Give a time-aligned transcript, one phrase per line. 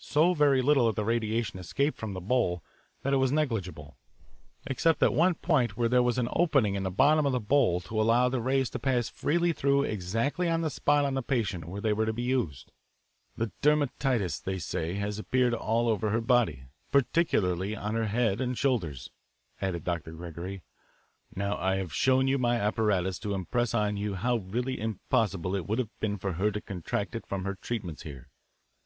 [0.00, 2.64] So very little of the radiation escaped from the bowl
[3.02, 3.98] that it was negligible
[4.66, 7.80] except at one point where there was an opening in the bottom of the bowl
[7.82, 11.66] to allow the rays to pass freely through exactly on the spot on the patient
[11.66, 12.72] where they were to be used.
[13.36, 18.56] "The dermatitis, they say, has appeared all over her body, particularly on her head and
[18.56, 19.10] shoulders,"
[19.60, 20.12] added Dr.
[20.12, 20.62] Gregory.
[21.36, 25.66] "Now I have shown you my apparatus to impress on you how really impossible it
[25.66, 28.30] would have been for her to contract it from her treatments here.